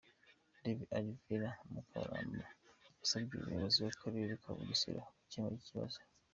Dr 0.63 0.81
Alvera 0.97 1.51
Mukabaramba 1.73 2.45
yasabye 2.99 3.33
ubuyobozi 3.35 3.77
bw’Akarere 3.79 4.31
ka 4.41 4.49
Bugesera 4.57 4.99
gukemura 5.17 5.55
iki 5.57 5.69
kibazo. 5.69 5.97